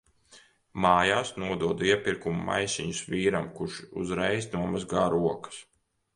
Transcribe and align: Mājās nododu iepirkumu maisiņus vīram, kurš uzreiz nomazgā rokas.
Mājās 0.85 1.31
nododu 1.43 1.87
iepirkumu 1.89 2.47
maisiņus 2.47 3.03
vīram, 3.13 3.51
kurš 3.61 3.79
uzreiz 4.05 4.51
nomazgā 4.57 5.07
rokas. 5.19 5.63